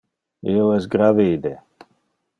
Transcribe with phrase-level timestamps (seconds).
[0.53, 1.55] Io es gravide.